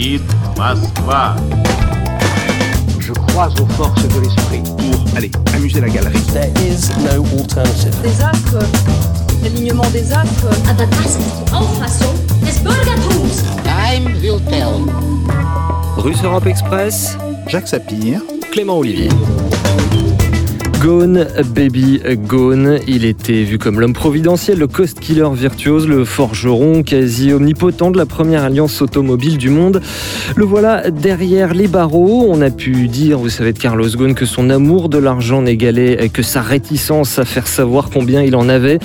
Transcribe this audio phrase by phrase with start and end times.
[0.00, 0.22] David,
[0.56, 1.36] Moskva.
[2.98, 4.62] Je crois aux forces de l'esprit.
[4.78, 6.22] Pour, allez, amuser la galerie.
[6.32, 7.94] There is no alternative.
[8.02, 8.56] Des actes,
[9.42, 10.42] l'alignement des actes.
[10.70, 13.44] Aber das ist Auffassung des Bürgertums.
[13.62, 14.90] Time will tell.
[15.98, 18.22] Russe Europe Express, Jacques Sapir.
[18.52, 19.10] Clément Olivier.
[20.80, 26.82] Gone, Baby Gone, il était vu comme l'homme providentiel, le cost killer virtuose, le forgeron
[26.82, 29.82] quasi omnipotent de la première alliance automobile du monde.
[30.36, 32.24] Le voilà derrière les barreaux.
[32.30, 36.08] On a pu dire, vous savez, de Carlos Ghosn que son amour de l'argent n'égalait
[36.08, 38.78] que sa réticence à faire savoir combien il en avait.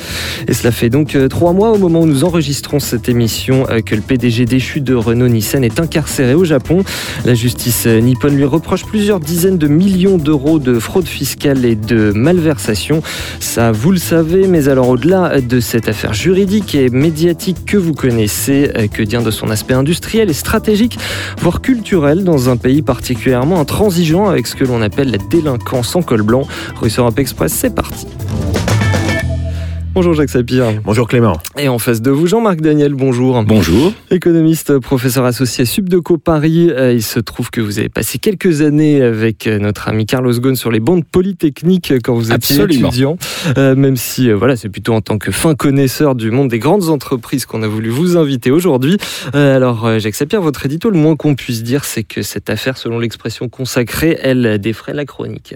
[0.50, 3.80] Et cela fait donc euh, trois mois au moment où nous enregistrons cette émission euh,
[3.80, 6.84] que le PDG déchu de Renault Nissan est incarcéré au Japon.
[7.24, 11.76] La justice euh, nippone lui reproche plusieurs dizaines de millions d'euros de fraude fiscale et
[11.86, 13.02] de malversation.
[13.40, 17.94] Ça, vous le savez, mais alors au-delà de cette affaire juridique et médiatique que vous
[17.94, 20.98] connaissez, euh, que dire de son aspect industriel et stratégique,
[21.40, 26.02] voire culturel dans un pays particulièrement intransigeant avec ce que l'on appelle la délinquance en
[26.02, 26.48] col blanc
[26.82, 28.08] Russe Europe Express, c'est parti.
[29.96, 30.66] Bonjour Jacques Sapir.
[30.84, 31.38] Bonjour Clément.
[31.58, 33.42] Et en face de vous, Jean-Marc Daniel, bonjour.
[33.44, 33.94] Bonjour.
[34.12, 39.02] Économiste, professeur associé Subdeco Paris, Euh, il se trouve que vous avez passé quelques années
[39.02, 42.90] avec euh, notre ami Carlos Ghosn sur les bandes polytechniques euh, quand vous étiez Absolument.
[42.90, 43.18] étudiant,
[43.58, 46.60] Euh, même si euh, voilà, c'est plutôt en tant que fin connaisseur du monde des
[46.60, 48.98] grandes entreprises qu'on a voulu vous inviter aujourd'hui.
[49.34, 52.78] Euh, alors Jacques Sapir, votre édito, le moins qu'on puisse dire, c'est que cette affaire,
[52.78, 55.56] selon l'expression consacrée, elle défraie la chronique.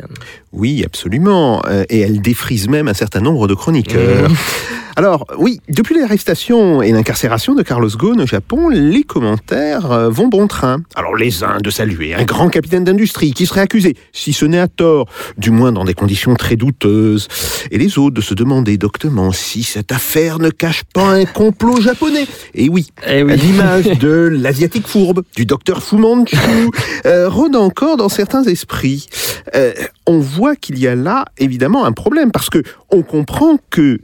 [0.53, 1.61] Oui, absolument.
[1.89, 4.28] Et elle défrise même un certain nombre de chroniqueurs.
[4.99, 10.27] Alors, oui, depuis l'arrestation et l'incarcération de Carlos Ghosn au Japon, les commentaires euh, vont
[10.27, 10.81] bon train.
[10.93, 14.59] Alors, les uns de saluer un grand capitaine d'industrie qui serait accusé, si ce n'est
[14.59, 15.07] à tort,
[15.37, 17.29] du moins dans des conditions très douteuses,
[17.71, 21.79] et les autres de se demander doctement si cette affaire ne cache pas un complot
[21.79, 22.27] japonais.
[22.53, 26.35] Et oui, Eh à l'image de l'asiatique fourbe, du docteur Fu Manchu,
[27.05, 29.07] euh, rôde encore dans certains esprits.
[29.55, 29.71] Euh,
[30.05, 33.99] on voit qu'il y a là évidemment un problème parce que on comprend que euh,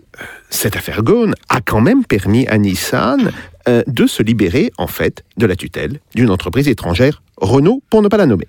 [0.49, 3.31] cette affaire Ghosn a quand même permis à Nissan
[3.67, 8.07] euh, de se libérer en fait de la tutelle d'une entreprise étrangère, Renault pour ne
[8.07, 8.47] pas la nommer.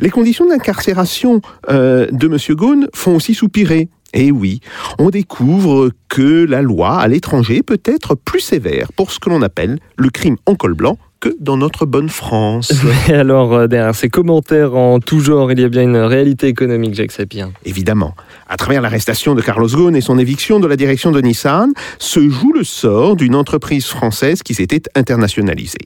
[0.00, 1.40] Les conditions d'incarcération
[1.70, 2.56] euh, de M.
[2.56, 3.88] Ghosn font aussi soupirer.
[4.14, 4.60] Et oui,
[4.98, 9.42] on découvre que la loi à l'étranger peut être plus sévère pour ce que l'on
[9.42, 12.72] appelle le crime en col blanc que dans notre bonne France.
[13.08, 17.12] Alors, derrière ces commentaires en tout genre, il y a bien une réalité économique, Jacques
[17.12, 17.50] Sapir.
[17.66, 18.14] Évidemment,
[18.48, 22.28] à travers l'arrestation de Carlos Ghosn et son éviction de la direction de Nissan, se
[22.28, 25.78] joue le sort d'une entreprise française qui s'était internationalisée.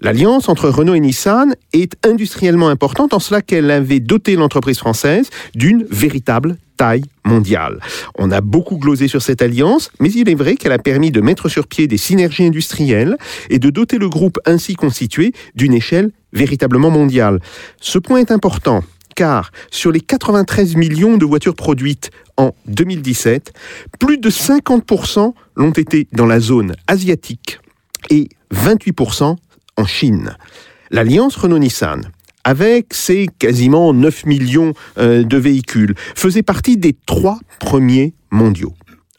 [0.00, 5.28] L'alliance entre Renault et Nissan est industriellement importante en cela qu'elle avait doté l'entreprise française
[5.54, 7.80] d'une véritable taille mondiale.
[8.18, 11.20] On a beaucoup glosé sur cette alliance, mais il est vrai qu'elle a permis de
[11.20, 13.16] mettre sur pied des synergies industrielles
[13.50, 17.40] et de doter le groupe ainsi constitué d'une échelle véritablement mondiale.
[17.80, 18.82] Ce point est important
[19.14, 23.52] car sur les 93 millions de voitures produites en 2017,
[23.98, 27.60] plus de 50% l'ont été dans la zone asiatique
[28.10, 29.36] et 28%
[29.76, 30.36] en Chine.
[30.90, 32.10] L'alliance Renault-Nissan,
[32.44, 38.74] avec ses quasiment 9 millions euh, de véhicules, faisait partie des trois premiers mondiaux.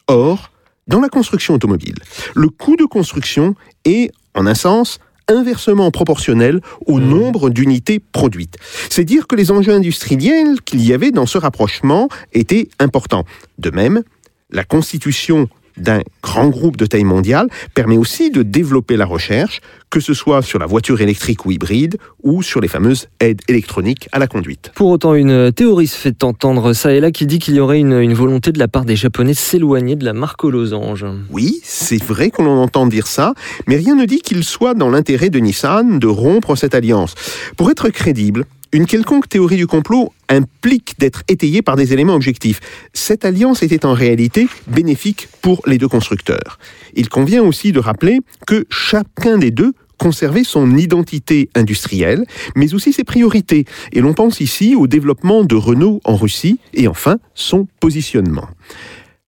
[0.07, 0.51] Or,
[0.88, 1.95] dans la construction automobile,
[2.35, 8.58] le coût de construction est, en un sens, inversement proportionnel au nombre d'unités produites.
[8.90, 13.25] C'est dire que les enjeux industriels qu'il y avait dans ce rapprochement étaient importants.
[13.58, 14.03] De même,
[14.52, 20.00] la constitution d'un grand groupe de taille mondiale permet aussi de développer la recherche, que
[20.00, 24.19] ce soit sur la voiture électrique ou hybride ou sur les fameuses aides électroniques à
[24.19, 24.72] la conduite.
[24.75, 27.80] Pour autant, une théorie se fait entendre ça et là qui dit qu'il y aurait
[27.80, 31.06] une, une volonté de la part des Japonais de s'éloigner de la marque aux losanges.
[31.30, 33.34] Oui, c'est vrai qu'on en entend dire ça,
[33.68, 37.16] mais rien ne dit qu'il soit dans l'intérêt de Nissan de rompre cette alliance.
[37.57, 42.59] Pour être crédible, une quelconque théorie du complot implique d'être étayée par des éléments objectifs.
[42.94, 46.60] Cette alliance était en réalité bénéfique pour les deux constructeurs.
[46.95, 52.25] Il convient aussi de rappeler que chacun des deux conservait son identité industrielle,
[52.56, 53.66] mais aussi ses priorités.
[53.94, 58.48] Et l'on pense ici au développement de Renault en Russie et enfin son positionnement.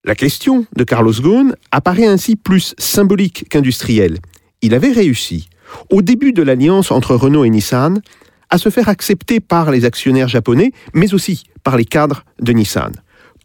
[0.03, 4.19] La question de Carlos Ghosn apparaît ainsi plus symbolique qu'industrielle.
[4.61, 5.49] Il avait réussi,
[5.91, 8.01] au début de l'alliance entre Renault et Nissan,
[8.49, 12.91] à se faire accepter par les actionnaires japonais, mais aussi par les cadres de Nissan.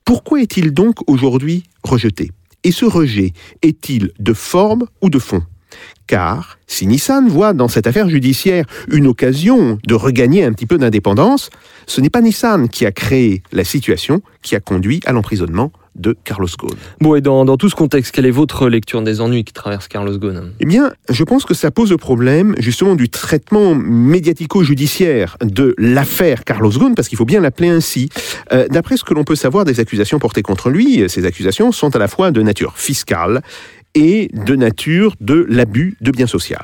[0.04, 2.30] Pourquoi est-il donc aujourd'hui rejeté?
[2.64, 3.32] Et ce rejet
[3.62, 5.42] est-il de forme ou de fond?
[6.06, 10.78] Car si Nissan voit dans cette affaire judiciaire une occasion de regagner un petit peu
[10.78, 11.50] d'indépendance,
[11.86, 16.16] ce n'est pas Nissan qui a créé la situation qui a conduit à l'emprisonnement de
[16.24, 16.76] Carlos Ghosn.
[17.00, 19.88] Bon, et dans, dans tout ce contexte, quelle est votre lecture des ennuis qui traversent
[19.88, 20.52] Carlos Ghosn?
[20.60, 26.44] Eh bien, je pense que ça pose le problème justement du traitement médiatico-judiciaire de l'affaire
[26.44, 28.08] Carlos Ghosn, parce qu'il faut bien l'appeler ainsi.
[28.52, 31.94] Euh, D'après ce que l'on peut savoir des accusations portées contre lui, ces accusations sont
[31.94, 33.42] à la fois de nature fiscale
[33.94, 36.56] et de nature de l'abus de biens sociaux.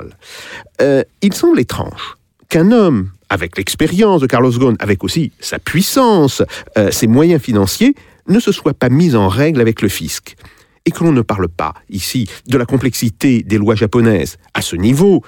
[0.81, 2.17] Euh, il semble étrange
[2.49, 6.41] qu'un homme avec l'expérience de Carlos Ghosn, avec aussi sa puissance,
[6.77, 7.93] euh, ses moyens financiers,
[8.29, 10.35] ne se soit pas mis en règle avec le fisc.
[10.85, 14.37] Et que l'on ne parle pas ici de la complexité des lois japonaises.
[14.53, 15.23] À ce niveau,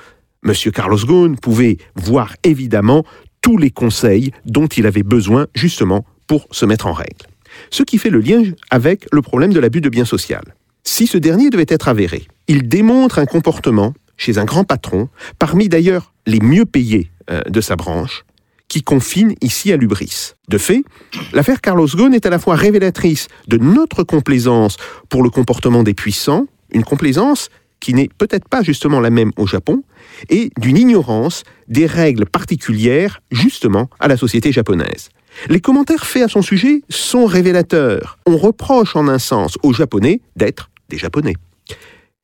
[0.46, 0.54] M.
[0.74, 3.04] Carlos Ghosn pouvait voir évidemment
[3.42, 7.28] tous les conseils dont il avait besoin justement pour se mettre en règle.
[7.70, 10.38] Ce qui fait le lien avec le problème de l'abus de biens sociaux.
[10.84, 15.10] Si ce dernier devait être avéré, il démontre un comportement chez un grand patron,
[15.40, 18.24] parmi d'ailleurs les mieux payés euh, de sa branche,
[18.72, 20.32] qui confine ici à l'ubris.
[20.48, 20.86] De fait,
[21.34, 24.78] l'affaire Carlos Ghosn est à la fois révélatrice de notre complaisance
[25.10, 27.50] pour le comportement des puissants, une complaisance
[27.82, 29.84] qui n'est peut-être pas justement la même au Japon,
[30.30, 35.10] et d'une ignorance des règles particulières justement à la société japonaise.
[35.50, 38.20] Les commentaires faits à son sujet sont révélateurs.
[38.26, 41.36] On reproche en un sens aux Japonais d'être des Japonais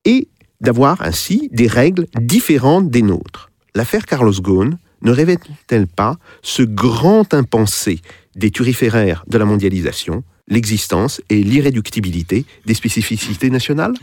[0.06, 0.28] et
[0.62, 3.50] d'avoir ainsi des règles différentes des nôtres.
[3.74, 8.00] L'affaire Carlos Ghosn ne révèle-t-elle pas ce grand impensé
[8.36, 10.24] des turiféraires de la mondialisation?
[10.48, 13.94] L'existence et l'irréductibilité des spécificités nationales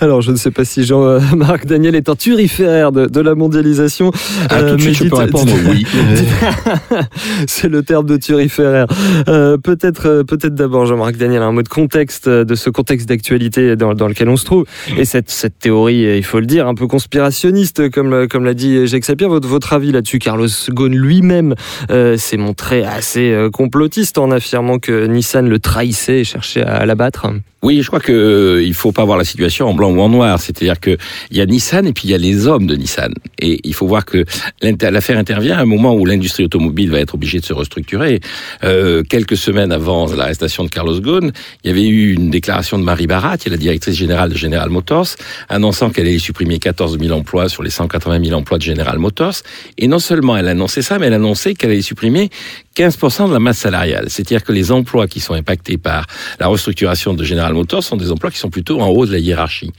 [0.00, 4.10] Alors, je ne sais pas si Jean-Marc Daniel est un turiféraire de, de la mondialisation.
[4.50, 5.86] Ah, tout de suite, je peux répondre oui.
[7.46, 8.86] C'est le terme de turiféraire.
[9.28, 13.08] Euh, peut-être euh, peut-être d'abord, Jean-Marc Daniel, un mot de contexte, euh, de ce contexte
[13.08, 14.64] d'actualité dans, dans, lequel on se trouve.
[14.96, 18.86] Et cette, cette théorie, il faut le dire, un peu conspirationniste, comme, comme l'a dit
[18.86, 19.28] Jacques Sapir.
[19.28, 21.54] Votre, votre avis là-dessus Carlos Ghosn lui-même
[21.90, 25.58] euh, s'est montré assez euh, complotiste en affirmant que Nissan le
[26.08, 27.26] et cherchait à l'abattre.
[27.64, 30.10] Oui, je crois que euh, il faut pas voir la situation en blanc ou en
[30.10, 30.38] noir.
[30.38, 30.98] C'est-à-dire que
[31.30, 33.14] il y a Nissan et puis il y a les hommes de Nissan.
[33.38, 34.26] Et il faut voir que
[34.60, 38.20] l'affaire intervient à un moment où l'industrie automobile va être obligée de se restructurer.
[38.64, 41.32] Euh, quelques semaines avant l'arrestation de Carlos Ghosn,
[41.64, 44.36] il y avait eu une déclaration de Marie Barat, qui est la directrice générale de
[44.36, 45.16] General Motors,
[45.48, 49.36] annonçant qu'elle allait supprimer 14 000 emplois sur les 180 000 emplois de General Motors.
[49.78, 52.28] Et non seulement elle annonçait ça, mais elle annonçait qu'elle allait supprimer
[52.76, 54.06] 15% de la masse salariale.
[54.08, 56.06] C'est-à-dire que les emplois qui sont impactés par
[56.40, 59.18] la restructuration de General Motors sont des emplois qui sont plutôt en haut de la
[59.18, 59.72] hiérarchie.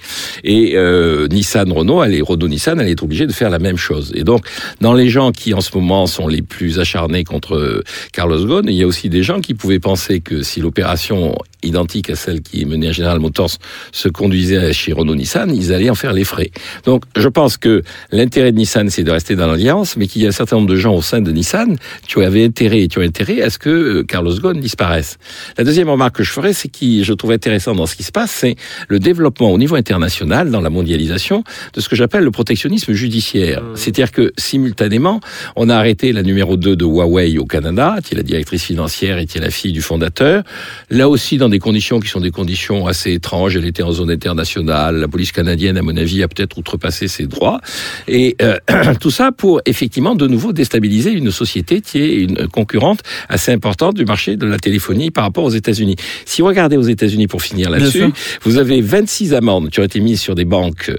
[0.43, 3.77] Et euh, Nissan Renault, elle est, Renault Nissan, elle est obligée de faire la même
[3.77, 4.11] chose.
[4.15, 4.45] Et donc,
[4.79, 7.83] dans les gens qui en ce moment sont les plus acharnés contre euh,
[8.13, 12.09] Carlos Ghosn, il y a aussi des gens qui pouvaient penser que si l'opération identique
[12.09, 13.57] à celle qui est menée à General Motors
[13.91, 16.51] se conduisait chez Renault Nissan, ils allaient en faire les frais.
[16.85, 20.25] Donc, je pense que l'intérêt de Nissan, c'est de rester dans l'alliance, mais qu'il y
[20.25, 21.77] a un certain nombre de gens au sein de Nissan
[22.07, 25.17] qui avaient intérêt et qui ont intérêt à ce que euh, Carlos Ghosn disparaisse.
[25.57, 28.11] La deuxième remarque que je ferai, c'est qui je trouve intéressant dans ce qui se
[28.11, 28.55] passe, c'est
[28.87, 33.61] le développement au niveau international, dans la mondialisation, de ce que j'appelle le protectionnisme judiciaire.
[33.75, 35.19] C'est-à-dire que simultanément,
[35.55, 39.17] on a arrêté la numéro 2 de Huawei au Canada, qui est la directrice financière
[39.17, 40.43] et qui est la fille du fondateur.
[40.89, 43.55] Là aussi, dans des conditions qui sont des conditions assez étranges.
[43.55, 44.97] Elle était en zone internationale.
[44.97, 47.59] La police canadienne, à mon avis, a peut-être outrepassé ses droits.
[48.07, 48.57] Et euh,
[48.99, 53.95] tout ça pour effectivement de nouveau déstabiliser une société qui est une concurrente assez importante
[53.95, 55.95] du marché de la téléphonie par rapport aux États-Unis.
[56.25, 58.05] Si vous regardez aux États-Unis pour finir là-dessus,
[58.41, 60.91] vous avez 26 amendes qui ont été mises sur des banques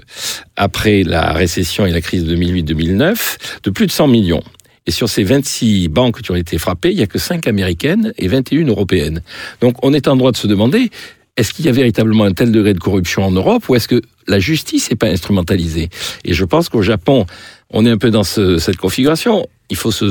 [0.55, 4.43] après la récession et la crise de 2008-2009 de plus de 100 millions.
[4.87, 8.13] Et sur ces 26 banques qui ont été frappées, il n'y a que 5 américaines
[8.17, 9.21] et 21 européennes.
[9.61, 10.89] Donc on est en droit de se demander,
[11.35, 14.01] est-ce qu'il y a véritablement un tel degré de corruption en Europe ou est-ce que
[14.27, 15.89] la justice n'est pas instrumentalisée?
[16.25, 17.25] Et je pense qu'au Japon,
[17.69, 20.05] on est un peu dans ce, cette configuration il faut se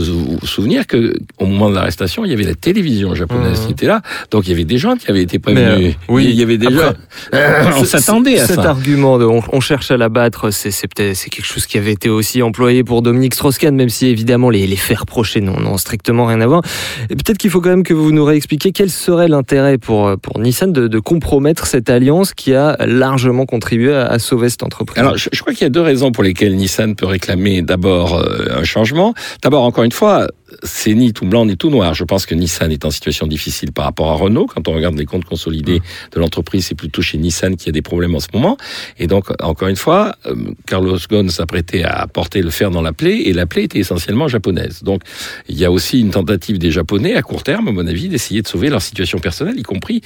[0.45, 3.67] souvenir que au moment de l'arrestation, il y avait la télévision japonaise Mmh.
[3.67, 5.95] qui était là, donc il y avait des gens qui avaient été prévenus.
[5.95, 6.27] Euh, oui.
[6.29, 6.95] il y avait déjà.
[7.33, 8.71] on Ce- s'attendait à cet ça.
[8.71, 10.89] argument de on, on cherche à l'abattre, c'est c'est
[11.31, 14.77] quelque chose qui avait été aussi employé pour Dominique Strauss-Kahn, même si évidemment les, les
[14.77, 16.63] faits reprochés n'ont strictement rien à voir.
[17.09, 20.73] Peut-être qu'il faut quand même que vous nous réexpliquiez quel serait l'intérêt pour pour Nissan
[20.73, 24.99] de, de compromettre cette alliance qui a largement contribué à, à sauver cette entreprise.
[24.99, 28.17] Alors, je, je crois qu'il y a deux raisons pour lesquelles Nissan peut réclamer d'abord
[28.19, 29.15] euh, un changement.
[29.47, 30.27] D'abord, encore une fois,
[30.63, 31.95] c'est ni tout blanc ni tout noir.
[31.95, 34.47] Je pense que Nissan est en situation difficile par rapport à Renault.
[34.47, 35.81] Quand on regarde les comptes consolidés
[36.13, 38.57] de l'entreprise, c'est plutôt chez Nissan qu'il y a des problèmes en ce moment.
[38.99, 40.35] Et donc, encore une fois, euh,
[40.67, 44.29] Carlos Ghosn s'apprêtait à porter le fer dans la plaie, et la plaie était essentiellement
[44.29, 44.83] japonaise.
[44.83, 45.03] Donc,
[45.49, 48.43] il y a aussi une tentative des Japonais, à court terme, à mon avis, d'essayer
[48.43, 50.01] de sauver leur situation personnelle, y compris,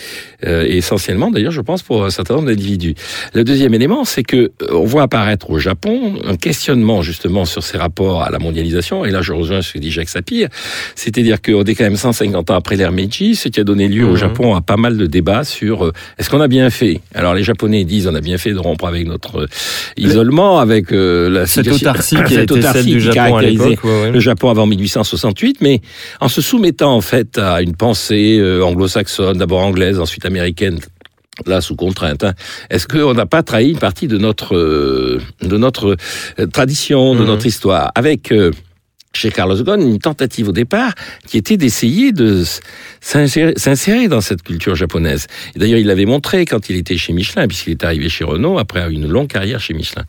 [0.44, 2.94] euh, et essentiellement, d'ailleurs, je pense, pour un certain nombre d'individus.
[3.34, 7.62] Le deuxième élément, c'est que euh, on voit apparaître au Japon un questionnement justement sur
[7.62, 9.04] ces rapports à la mondialisation.
[9.04, 10.39] Et là, je rejoins ce que dit Jacques Sapir.
[10.40, 10.48] Dire.
[10.94, 14.04] C'est-à-dire qu'on est quand même 150 ans après l'ère Meiji, ce qui a donné lieu
[14.04, 14.16] au Mhm.
[14.16, 17.00] Japon à pas mal de débats sur euh, est-ce qu'on a bien fait?
[17.14, 19.46] Alors les Japonais disent on a bien fait de rompre avec notre euh,
[19.96, 24.02] isolement, avec euh, la Cette autarcie qui a cette autarcie du qui Japon caractérisait ouais,
[24.02, 24.10] ouais.
[24.10, 25.80] le Japon avant 1868, mais
[26.20, 30.78] en se soumettant en fait à une pensée anglo-saxonne, d'abord anglaise, ensuite américaine,
[31.46, 32.24] là sous contrainte.
[32.24, 32.34] hein.
[32.70, 35.96] Est-ce qu'on n'a pas trahi une partie de notre euh, de notre
[36.52, 37.26] tradition, de Mhm.
[37.26, 38.50] notre histoire, avec euh,
[39.12, 40.94] chez Carlos Ghosn, une tentative au départ
[41.26, 42.44] qui était d'essayer de
[43.00, 45.26] s'insérer dans cette culture japonaise.
[45.56, 48.88] D'ailleurs, il l'avait montré quand il était chez Michelin, puisqu'il est arrivé chez Renault après
[48.92, 50.04] une longue carrière chez Michelin.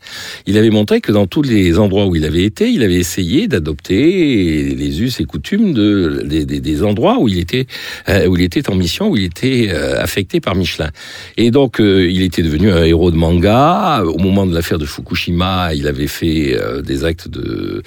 [0.46, 3.48] Il avait montré que dans tous les endroits où il avait été, il avait essayé
[3.48, 7.66] d'adopter les us et coutumes de, des, des- endroits où il était
[8.08, 10.90] euh, où il était en mission, où il était euh, affecté par Michelin.
[11.36, 14.02] Et donc, euh, il était devenu un héros de manga.
[14.04, 17.82] Au moment de l'affaire de Fukushima, il avait fait des actes de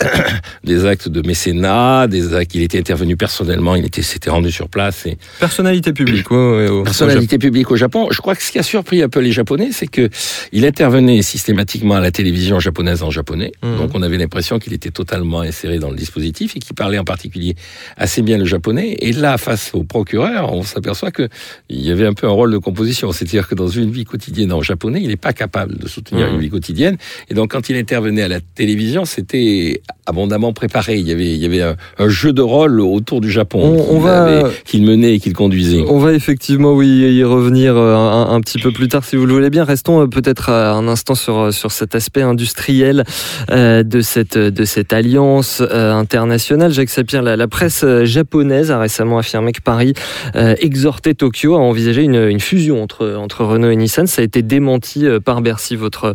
[0.64, 2.54] des actes de mécénat, des actes.
[2.54, 3.76] Il était intervenu personnellement.
[3.76, 5.06] Il était s'était rendu sur place.
[5.06, 8.08] Et Personnalité publique, ouais, ouais, au personnalité publique au Japon.
[8.10, 10.08] Je crois que ce qui a surpris un peu les Japonais, c'est que
[10.52, 13.52] il intervenait systématiquement à la télévision japonaise en japonais.
[13.62, 13.76] Mhm.
[13.78, 17.04] Donc, on avait l'impression qu'il était totalement inséré dans le dispositif et qu'il parlait en
[17.04, 17.54] particulier
[17.96, 18.96] assez bien le japonais.
[19.00, 21.28] Et là, face au procureur, on s'aperçoit que
[21.68, 23.12] il y avait un peu un rôle de composition.
[23.12, 26.34] C'est-à-dire que dans une vie quotidienne en japonais, il n'est pas capable de soutenir Mhm.
[26.34, 26.96] une vie quotidienne.
[27.28, 30.96] Et donc, quand il intervenait à la télévision, c'était abondamment préparé.
[30.96, 33.96] Il y avait, il y avait un, un jeu de rôle autour du Japon On-
[33.96, 35.84] on qu'il va- menait et qu'il conduisait.
[35.88, 39.26] On va effectivement oui y revenir euh, un, un petit peu plus tard si vous
[39.26, 39.64] le voulez bien.
[39.64, 43.04] Restons euh, peut-être euh, un instant sur sur cet aspect industriel
[43.50, 46.72] euh, de cette de cette alliance euh, internationale.
[46.72, 49.94] Jacques Sapir, la, la presse japonaise a récemment affirmé que Paris
[50.34, 54.06] euh, exhortait Tokyo à envisager une, une fusion entre entre Renault et Nissan.
[54.06, 55.76] Ça a été démenti par Bercy.
[55.76, 56.14] Votre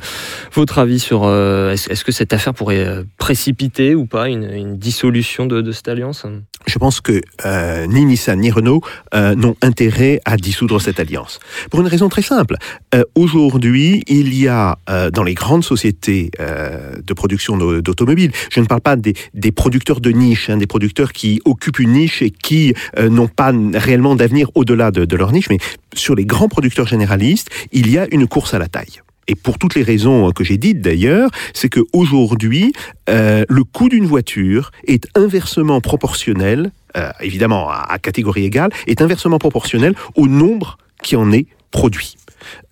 [0.53, 5.87] votre avis sur est-ce que cette affaire pourrait précipiter ou pas une, dissolution de, cette
[5.87, 6.25] alliance?
[6.67, 8.81] Je pense que euh, ni Nissan ni Renault
[9.13, 11.39] euh, n'ont intérêt à dissoudre cette alliance.
[11.69, 12.55] Pour une raison très simple.
[12.95, 14.77] Euh, Aujourd'hui, il y a
[15.13, 19.13] dans les grandes sociétés de production d'au- d'automobiles, je ne parle pas des,
[19.51, 24.15] producteurs de niche, hein, des producteurs qui occupent une niche et qui n'ont pas réellement
[24.15, 25.57] d'avenir au-delà de, de leur niche, mais
[25.93, 29.01] sur les grands producteurs généralistes, il y a une course à la taille.
[29.27, 32.73] Et pour toutes les raisons que j'ai dites d'ailleurs, c'est qu'aujourd'hui,
[33.09, 39.01] euh, le coût d'une voiture est inversement proportionnel, euh, évidemment à, à catégorie égale, est
[39.01, 42.17] inversement proportionnel au nombre qui en est produit.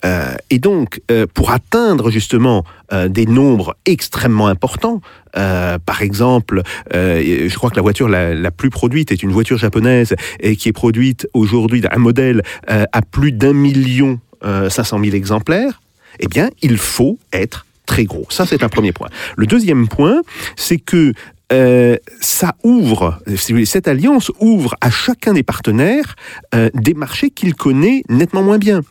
[0.04, 1.00] Euh, et donc,
[1.32, 2.64] pour atteindre justement
[3.08, 5.00] des nombres extrêmement importants,
[5.32, 10.56] par exemple, je crois que la voiture la, plus produite est une voiture japonaise et
[10.56, 15.82] qui est produite aujourd'hui d'un modèle à plus d'un million euh, cinq cent mille exemplaires,
[16.18, 18.26] eh bien, il faut être très gros.
[18.30, 19.08] Ça, c'est un premier point.
[19.36, 20.22] Le deuxième point,
[20.56, 21.12] c'est que
[21.52, 23.18] euh, ça ouvre,
[23.64, 26.14] cette alliance ouvre à chacun des partenaires
[26.54, 28.82] euh, des marchés qu'il connaît nettement moins bien.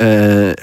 [0.00, 0.54] Euh,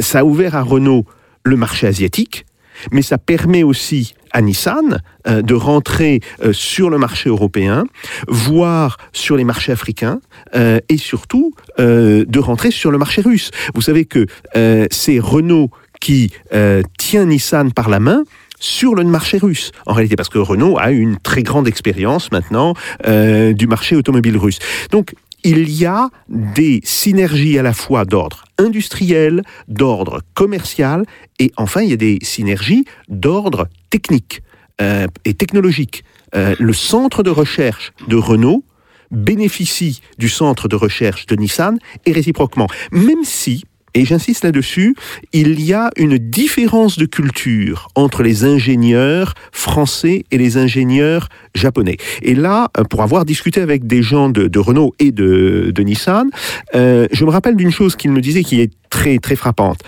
[0.00, 1.04] ça a ouvert à Renault
[1.42, 2.46] le marché asiatique,
[2.92, 7.84] mais ça permet aussi à Nissan euh, de rentrer euh, sur le marché européen,
[8.28, 10.20] voire sur les marchés africains,
[10.54, 13.50] euh, et surtout euh, de rentrer sur le marché russe.
[13.74, 15.70] Vous savez que euh, c'est Renault
[16.00, 18.24] qui euh, tient Nissan par la main
[18.58, 22.74] sur le marché russe, en réalité, parce que Renault a une très grande expérience maintenant
[23.06, 24.58] du marché automobile russe.
[24.90, 31.04] Donc, il y a des synergies à la fois d'ordre industriel, d'ordre commercial,
[31.38, 34.42] et enfin, il y a des synergies d'ordre technique
[34.80, 36.04] euh, et technologique.
[36.34, 38.64] Euh, le centre de recherche de Renault
[39.10, 42.68] bénéficie du centre de recherche de Nissan et réciproquement.
[42.92, 44.94] Même si, et j'insiste là-dessus,
[45.32, 51.96] il y a une différence de culture entre les ingénieurs français et les ingénieurs japonais.
[52.22, 56.30] Et là, euh, pour avoir discuté avec des gens de, Renault et de, de Nissan,
[56.74, 59.80] euh, je me rappelle d'une chose qu'ils me disaient qui est très, très frappante.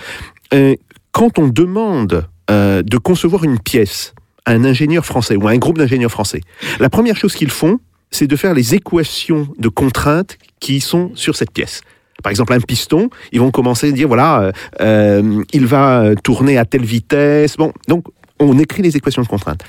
[0.52, 0.74] Euh,
[1.12, 5.56] quand on demande euh, de concevoir une pièce à un ingénieur français ou à un
[5.56, 6.40] groupe d'ingénieurs français,
[6.80, 7.78] la première chose qu'ils font,
[8.10, 11.80] c'est de faire les équations de contraintes qui sont sur cette pièce.
[12.22, 16.58] Par exemple, un piston, ils vont commencer à dire voilà, euh, euh, il va tourner
[16.58, 17.56] à telle vitesse.
[17.56, 18.04] Bon, donc
[18.38, 19.64] on écrit les équations de contraintes.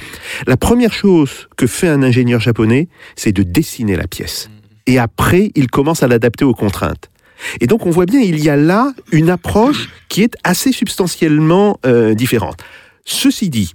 [0.45, 4.49] La première chose que fait un ingénieur japonais, c'est de dessiner la pièce.
[4.87, 7.09] Et après, il commence à l'adapter aux contraintes.
[7.61, 11.79] Et donc on voit bien, il y a là une approche qui est assez substantiellement
[11.85, 12.59] euh, différente.
[13.05, 13.73] Ceci dit,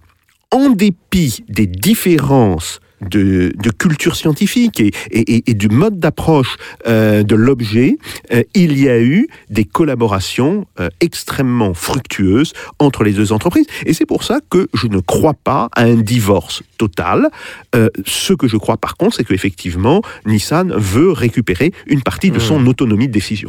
[0.50, 7.96] en dépit des différences de, culture scientifique et, du mode d'approche euh, de l'objet,
[8.32, 10.66] euh, il y a eu des collaborations
[11.00, 13.66] extrêmement fructueuses entre les deux entreprises.
[13.86, 17.28] Et c'est pour ça que je ne crois pas à un divorce totale.
[17.74, 22.38] Euh, ce que je crois par contre, c'est qu'effectivement, Nissan veut récupérer une partie de
[22.38, 23.48] son autonomie de décision.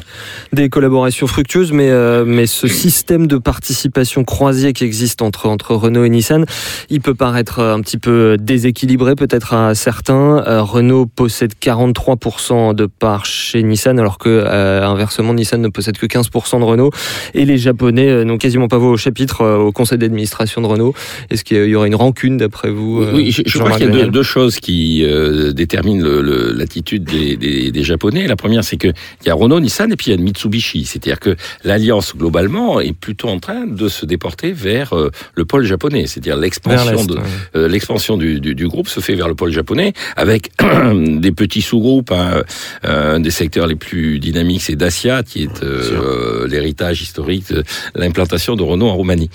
[0.52, 5.76] Des collaborations fructueuses, mais, euh, mais ce système de participation croisée qui existe entre, entre
[5.76, 6.46] Renault et Nissan,
[6.90, 10.44] il peut paraître un petit peu déséquilibré peut-être à certains.
[10.48, 15.98] Euh, Renault possède 43% de parts chez Nissan, alors que euh, inversement, Nissan ne possède
[15.98, 16.92] que 15% de Renault.
[17.34, 20.68] Et les Japonais euh, n'ont quasiment pas voix au chapitre euh, au conseil d'administration de
[20.68, 20.94] Renault.
[21.30, 23.90] Est-ce qu'il y aura une rancune d'après vous euh, Oui, je, je crois qu'il y
[23.90, 28.28] a deux, deux choses qui euh, déterminent le- le- l'attitude des, des- des Japonais.
[28.28, 30.86] La première, c'est que il y a Renault, Nissan et puis il y a Mitsubishi.
[30.86, 35.66] C'est-à-dire que l'alliance globalement est plutôt en train de se déporter vers euh, le pôle
[35.66, 36.06] japonais.
[36.08, 37.22] C'est-à-dire l'expansion de ouais.
[37.56, 40.52] euh, l'expansion du, du, du groupe se fait vers le pôle japonais avec
[40.94, 42.12] des petits sous-groupes.
[42.12, 42.44] hein.
[42.86, 47.64] Euh, Un des secteurs les plus dynamiques, c'est Dacia, qui est euh, l'héritage historique de
[47.96, 49.30] l'implantation de Renault en Roumanie.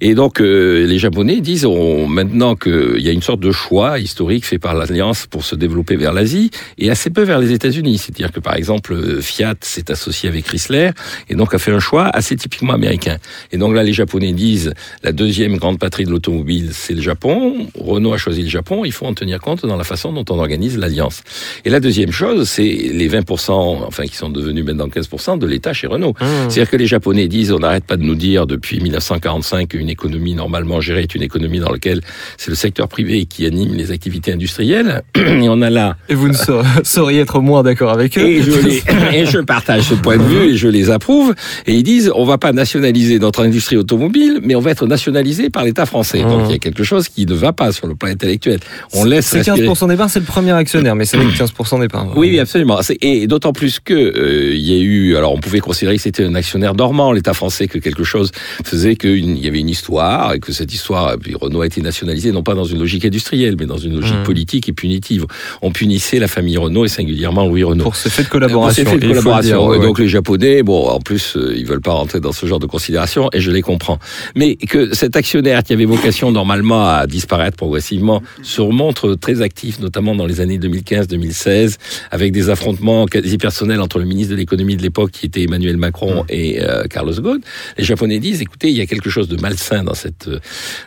[0.00, 3.98] Et donc, euh, les Japonais disent on, maintenant qu'il y a une sorte de choix
[3.98, 7.98] historique fait par l'Alliance pour se développer vers l'Asie et assez peu vers les États-Unis.
[7.98, 10.90] C'est-à-dire que, par exemple, Fiat s'est associé avec Chrysler
[11.28, 13.16] et donc a fait un choix assez typiquement américain.
[13.50, 17.66] Et donc là, les Japonais disent la deuxième grande patrie de l'automobile, c'est le Japon.
[17.74, 18.84] Renault a choisi le Japon.
[18.84, 21.22] Il faut en tenir compte dans la façon dont on organise l'alliance.
[21.64, 25.72] Et la deuxième chose, c'est les 20%, enfin qui sont devenus maintenant 15% de l'État
[25.72, 26.14] chez Renault.
[26.20, 26.24] Mmh.
[26.48, 30.34] C'est-à-dire que les Japonais disent, on n'arrête pas de nous dire depuis 1945 qu'une économie
[30.34, 32.02] normalement gérée est une économie dans laquelle
[32.36, 35.02] c'est le secteur privé qui anime les activités industrielles.
[35.16, 38.42] Et on a là Et vous ne sa- sauriez être moins d'accord avec eux et
[38.42, 38.82] je, les-
[39.20, 41.34] et je partage ce point de vue et je les approuve.
[41.66, 45.48] Et ils disent, on va pas nationaliser notre industrie automobile, mais on va être nationalisé
[45.48, 46.22] par l'État français.
[46.22, 48.60] Donc il y a quelque chose qui ne va pas sur le plan intellectuel.
[48.92, 49.66] On laisse C'est respirer.
[49.68, 52.08] 15% des parts, c'est le premier actionnaire, mais c'est vrai que 15% des parts.
[52.16, 52.78] Oui, oui, absolument.
[53.00, 56.24] Et d'autant plus que euh, il y a eu, alors on pouvait considérer que c'était
[56.24, 58.30] un actionnaire dormant, l'État français, que quelque chose
[58.64, 61.80] faisait qu'il y avait une histoire et que cette histoire, et puis Renault a été
[61.80, 64.22] nationalisé non pas dans une logique industrielle, mais dans une logique Mmh.
[64.22, 65.26] politique et punitive.
[65.62, 67.84] On punissait la famille Renault et singulièrement Louis Renault.
[67.84, 68.84] Pour ce fait de Pour collaboration.
[68.84, 69.58] ces faits de il faut le collaboration.
[69.58, 69.86] dire, ouais.
[69.86, 72.66] donc les Japonais, bon, en plus, euh, ils veulent pas rentrer dans ce genre de
[72.66, 73.98] considération, et je les comprends.
[74.36, 79.80] Mais que cet actionnaire qui avait vocation normalement à disparaître progressivement se remontre très actif,
[79.80, 81.76] notamment dans les années 2015-2016,
[82.10, 85.76] avec des affrontements quasi personnels entre le ministre de l'économie de l'époque, qui était Emmanuel
[85.76, 87.40] Macron, et euh, Carlos Ghosn.
[87.78, 90.38] Les Japonais disent, écoutez, il y a quelque chose de malsain dans cette euh,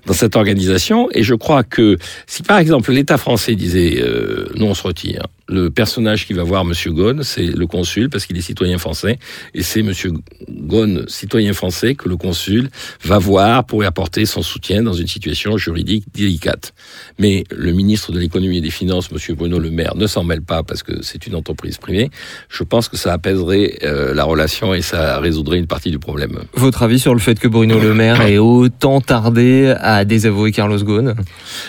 [0.05, 1.97] dans cette organisation, et je crois que
[2.27, 5.23] si par exemple l'État français disait, euh, nous on se retire.
[5.49, 9.17] Le personnage qui va voir Monsieur Ghosn, c'est le consul parce qu'il est citoyen français,
[9.55, 10.11] et c'est Monsieur
[10.47, 12.69] Ghosn, citoyen français, que le consul
[13.03, 16.73] va voir pour y apporter son soutien dans une situation juridique délicate.
[17.17, 20.43] Mais le ministre de l'économie et des finances, Monsieur Bruno Le Maire, ne s'en mêle
[20.43, 22.11] pas parce que c'est une entreprise privée.
[22.47, 26.43] Je pense que ça apaiserait euh, la relation et ça résoudrait une partie du problème.
[26.53, 30.77] Votre avis sur le fait que Bruno Le Maire ait autant tardé à désavouer Carlos
[30.77, 31.15] Ghosn?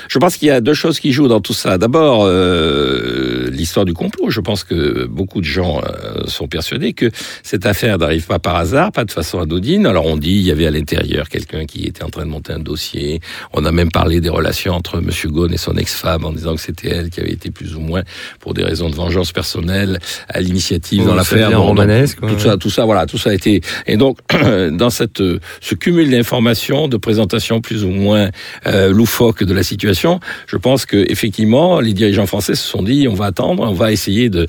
[0.08, 1.78] Je pense qu'il y a deux choses qui jouent dans tout ça.
[1.78, 4.30] D'abord, euh, l'histoire du complot.
[4.30, 7.11] Je pense que beaucoup de gens euh, sont persuadés que
[7.42, 9.87] cette affaire n'arrive pas par hasard, pas de façon anodine.
[9.87, 12.52] Alors on dit il y avait à l'intérieur quelqu'un qui était en train de monter
[12.52, 13.20] un dossier.
[13.52, 16.61] On a même parlé des relations entre Monsieur Ghosn et son ex-femme en disant que
[16.61, 18.02] c'était elle qui avait été plus ou moins
[18.40, 21.50] pour des raisons de vengeance personnelle à l'initiative dans l'affaire.
[21.50, 22.33] Bon, romanesque, ouais.
[22.33, 23.61] tout ça, tout ça, voilà, tout ça a été.
[23.87, 24.18] Et donc
[24.72, 25.22] dans cette
[25.61, 28.30] ce cumul d'informations, de présentations plus ou moins
[28.66, 33.09] euh, loufoques de la situation, je pense que effectivement les dirigeants français se sont dit
[33.09, 34.46] on va attendre, on va essayer de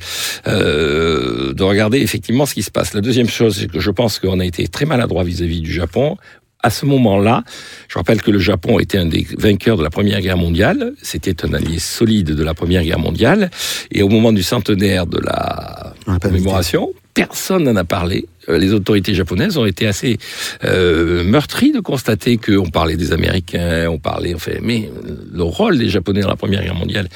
[0.48, 2.94] euh, de regarder effectivement ce qui se passe.
[2.94, 6.18] La deuxième chose, c'est que je pense qu'on a été très maladroit vis-à-vis du Japon.
[6.64, 7.44] À ce moment-là,
[7.88, 10.94] je rappelle que le Japon était un des vainqueurs de la Première Guerre mondiale.
[11.02, 13.50] C'était un allié solide de la Première Guerre mondiale.
[13.92, 18.28] Et au moment du centenaire de la commémoration, personne n'en a parlé.
[18.50, 20.18] Euh, Les autorités japonaises ont été assez
[20.64, 24.90] euh, meurtries de constater qu'on parlait des Américains, on parlait, enfin, mais
[25.32, 27.08] le rôle des Japonais dans la Première Guerre mondiale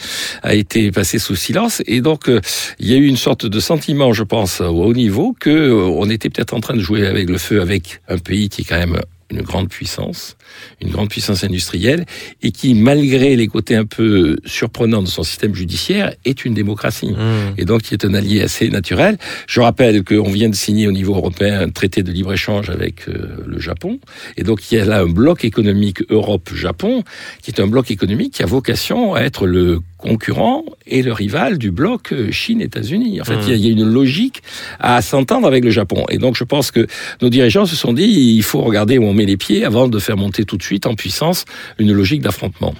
[0.43, 1.81] a été passé sous silence.
[1.87, 2.41] Et donc, euh,
[2.79, 5.73] il y a eu une sorte de sentiment, je pense, au haut niveau, que euh,
[5.73, 8.65] on était peut-être en train de jouer avec le feu avec un pays qui est
[8.65, 8.99] quand même
[9.31, 10.37] une grande puissance,
[10.81, 12.05] une grande puissance industrielle,
[12.41, 16.85] et qui, malgré les côtés un peu surprenants de son système judiciaire, est une démocratie
[17.03, 17.53] Mmh.
[17.57, 19.17] et donc qui est un allié assez naturel.
[19.47, 23.43] Je rappelle qu'on vient de signer au niveau européen un traité de libre-échange avec euh,
[23.45, 23.99] le Japon,
[24.37, 27.03] et donc il y a là un bloc économique Europe-Japon,
[27.41, 31.57] qui est un bloc économique qui a vocation à être le concurrent et le rival
[31.57, 33.21] du bloc euh, Chine-États-Unis.
[33.21, 34.43] En fait, il y y, a une logique
[34.79, 36.05] à s'entendre avec le Japon.
[36.09, 36.85] Et donc, je pense que
[37.21, 39.97] nos dirigeants se sont dit, il faut regarder où on met les pieds avant de
[39.97, 41.45] faire monter tout de suite en puissance
[41.77, 42.73] une logique d'affrontement.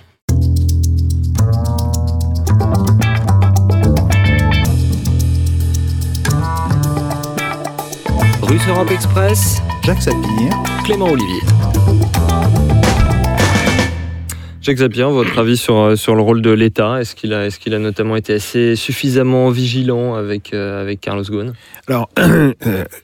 [8.41, 10.51] Russe Europe Express, Jacques Sapir,
[10.83, 11.41] Clément Olivier.
[14.65, 16.99] Jacques Zapier, votre avis sur, euh, sur le rôle de l'État?
[16.99, 21.23] Est-ce qu'il a, est qu'il a notamment été assez suffisamment vigilant avec, euh, avec Carlos
[21.23, 21.53] Ghosn?
[21.87, 22.53] Alors, euh,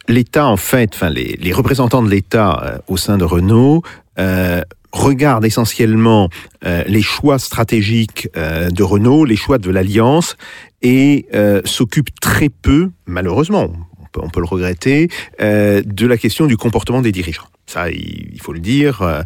[0.08, 3.84] l'État, en fait, enfin, les, les représentants de l'État euh, au sein de Renault
[4.20, 6.28] euh, regardent essentiellement
[6.66, 10.36] euh, les choix stratégiques euh, de Renault, les choix de l'Alliance,
[10.82, 11.28] et
[11.64, 13.72] s'occupent très peu, malheureusement,
[14.18, 17.46] on peut, le regretter, de la question du comportement des dirigeants.
[17.68, 19.24] Ça, il, faut le dire,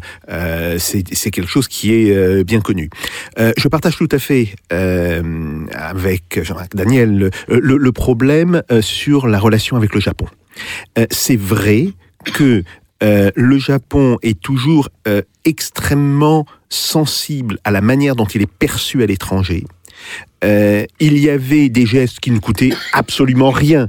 [0.76, 2.90] c'est quelque chose qui est bien connu.
[3.38, 10.00] Je partage tout à fait avec Jean-Marc Daniel le, problème sur la relation avec le
[10.00, 10.26] Japon.
[11.10, 11.88] C'est vrai
[12.34, 12.64] que
[13.02, 19.02] euh, le Japon est toujours euh, extrêmement sensible à la manière dont il est perçu
[19.02, 19.64] à l'étranger.
[20.44, 23.88] Euh, il y avait des gestes qui ne coûtaient absolument rien,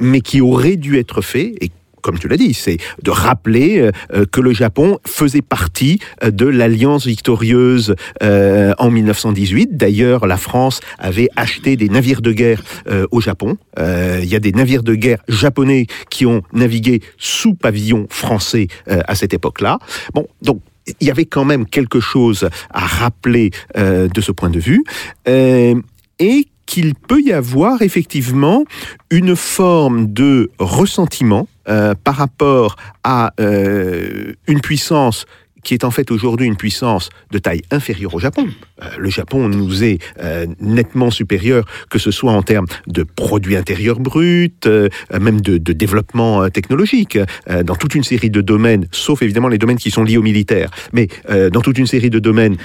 [0.00, 1.54] mais qui auraient dû être faits.
[2.02, 6.30] Comme tu l'as dit, c'est de rappeler euh, euh, que le Japon faisait partie euh,
[6.30, 9.76] de l'alliance victorieuse en 1918.
[9.76, 12.62] D'ailleurs, la France avait acheté des navires de guerre
[13.10, 13.56] au Japon.
[13.78, 19.14] Il y a des navires de guerre japonais qui ont navigué sous pavillon français à
[19.14, 19.78] cette époque-là.
[20.14, 20.60] Bon, donc
[21.00, 24.84] il y avait quand même quelque chose à rappeler de ce point de vue.
[25.26, 28.64] Et qu'il peut y avoir effectivement
[29.10, 35.26] une forme de ressentiment euh, par rapport à euh, une puissance
[35.66, 38.46] qui est en fait aujourd'hui une puissance de taille inférieure au Japon.
[38.82, 43.56] Euh, le Japon nous est euh, nettement supérieur, que ce soit en termes de produits
[43.56, 44.88] intérieurs bruts, euh,
[45.20, 47.18] même de, de développement euh, technologique,
[47.50, 50.22] euh, dans toute une série de domaines, sauf évidemment les domaines qui sont liés au
[50.22, 51.08] militaire, mais
[51.52, 52.56] dans toute une série de domaines,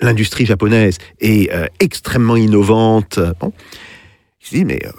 [0.00, 3.18] l'industrie japonaise est euh, extrêmement innovante.
[3.40, 3.52] Bon.
[4.46, 4.90] Je dis, mais euh,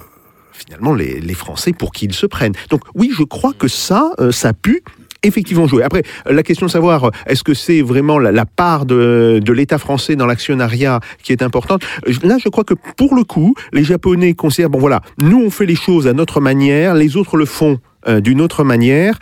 [0.51, 4.31] finalement, les, Français, pour qui ils se prennent Donc oui, je crois que ça, euh,
[4.33, 4.83] ça a pu
[5.23, 5.83] effectivement jouer.
[5.83, 10.17] Après, la question de savoir, euh, est-ce que c'est vraiment la, part de, l'État français
[10.17, 11.83] dans l'actionnariat qui est importante
[12.23, 15.65] Là, je crois que pour le coup, les Japonais considèrent, bon voilà, nous on fait
[15.65, 19.17] les choses à notre manière, les autres le font d'une autre manière.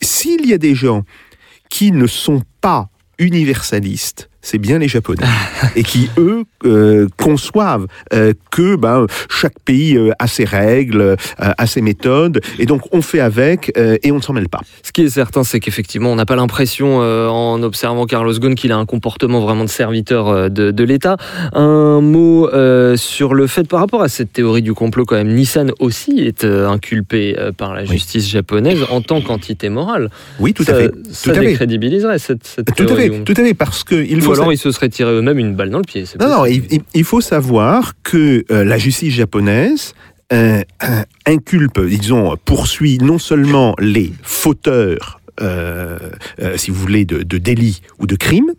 [0.00, 1.02] S'il y a des gens
[1.70, 5.24] qui ne sont pas universalistes, c'est bien les Japonais,
[5.76, 11.66] et qui, eux, euh, conçoivent euh, que ben, chaque pays euh, a ses règles, a
[11.66, 14.60] ses méthodes, et donc on fait avec, et on ne s'en mêle pas.
[14.82, 18.70] Ce qui est certain, c'est qu'effectivement, on n'a pas l'impression, en observant Carlos Ghosn, qu'il
[18.72, 21.16] a un comportement vraiment de serviteur de, de l'État.
[21.54, 22.48] Un mot
[22.96, 26.44] sur le fait, par rapport à cette théorie du complot, quand même, Nissan aussi est
[26.44, 30.10] inculpé par la justice japonaise en tant qu'entité morale.
[30.38, 30.90] Oui, tout ça, à fait.
[31.10, 31.46] Ça Tout à fait.
[31.46, 34.52] décrédibiliserait cette, cette Tout à fait, tout à fait, parce que il Ou faut alors
[34.52, 36.04] ils se seraient tirés eux-mêmes une balle dans le pied.
[36.20, 39.94] Non, non, il, faut savoir que euh, la justice japonaise
[40.32, 45.98] euh, euh, inculpe, disons, poursuit non seulement les fauteurs, euh,
[46.40, 48.52] euh, si vous voulez, de, de délits ou de crimes,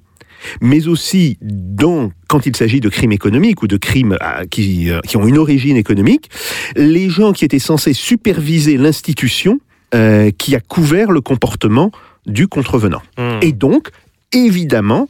[0.61, 4.17] mais aussi dans, quand il s'agit de crimes économiques ou de crimes
[4.51, 6.29] qui, euh, qui ont une origine économique,
[6.75, 9.59] les gens qui étaient censés superviser l'institution
[9.93, 11.91] euh, qui a couvert le comportement
[12.25, 13.01] du contrevenant.
[13.17, 13.39] Hmm.
[13.41, 13.89] Et donc,
[14.33, 15.07] évidemment,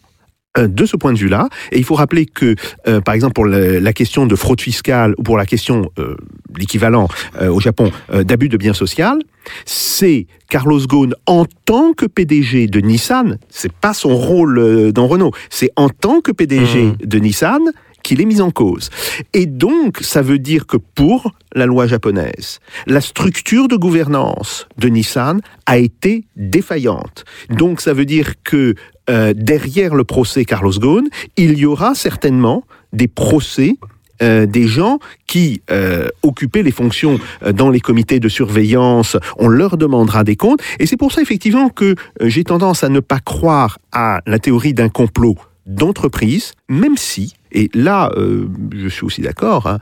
[0.57, 2.55] de ce point de vue-là, et il faut rappeler que,
[2.87, 6.15] euh, par exemple, pour la question de fraude fiscale ou pour la question, euh,
[6.57, 7.07] l'équivalent
[7.41, 9.19] euh, au Japon, euh, d'abus de biens sociaux,
[9.65, 15.07] c'est Carlos Ghosn en tant que PDG de Nissan, c'est pas son rôle euh, dans
[15.07, 16.95] Renault, c'est en tant que PDG Mhm.
[17.03, 17.61] de Nissan
[18.03, 18.91] qu'il est mis en cause.
[19.33, 24.89] Et donc, ça veut dire que pour la loi japonaise, la structure de gouvernance de
[24.89, 27.25] Nissan a été défaillante.
[27.49, 28.75] Donc, ça veut dire que
[29.09, 32.63] euh, derrière le procès Carlos Ghosn, il y aura certainement
[32.93, 33.77] des procès
[34.23, 37.19] euh, des gens qui euh, occupaient les fonctions
[37.53, 40.61] dans les comités de surveillance, on leur demandera des comptes.
[40.79, 44.73] Et c'est pour ça effectivement que j'ai tendance à ne pas croire à la théorie
[44.73, 49.79] d'un complot d'entreprise, même si, et là je suis aussi d'accord, hein,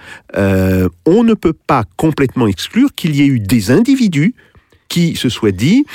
[1.05, 4.33] on ne peut pas complètement exclure qu'il y ait eu des individus
[4.93, 5.85] qui se soient dit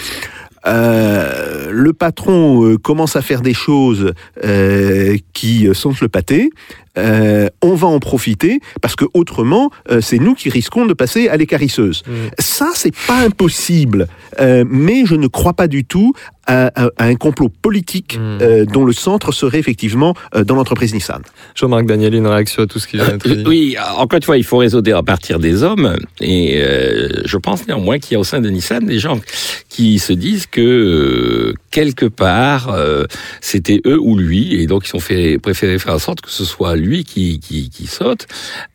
[0.66, 4.12] euh, le patron euh, commence à faire des choses
[4.44, 6.50] euh, qui sentent le pâté.
[6.98, 11.28] Euh, on va en profiter parce que autrement, euh, c'est nous qui risquons de passer
[11.28, 12.02] à l'écarisseuse.
[12.06, 12.10] Mm.
[12.38, 14.08] Ça, c'est pas impossible,
[14.40, 16.12] euh, mais je ne crois pas du tout
[16.46, 18.38] à, à- à un complot politique Mm.
[18.42, 21.22] euh, dont le centre serait effectivement euh, dans l'entreprise Nissan.
[21.54, 23.44] Jean-Marc Daniel, une réaction à tout ce qui vient d'être dit.
[23.46, 25.96] Oui, encore une fois, il faut raisonner à partir des hommes.
[26.20, 29.20] Et euh, je pense néanmoins qu'il y a au sein de Nissan des gens
[29.68, 33.04] qui se disent que euh, quelque part, euh,
[33.40, 36.76] c'était eux ou lui, et donc ils ont préféré faire en sorte que ce soit
[36.76, 38.26] lui qui, qui, qui saute,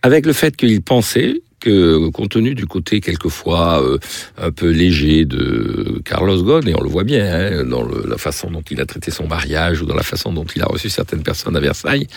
[0.01, 3.97] avec le fait qu'ils pensaient que, compte tenu du côté quelquefois euh,
[4.37, 8.51] un peu léger de Carlos Ghosn, et on le voit bien hein, dans la façon
[8.51, 11.23] dont il a traité son mariage ou dans la façon dont il a reçu certaines
[11.23, 12.07] personnes à Versailles,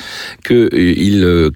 [0.42, 1.50] que euh, euh,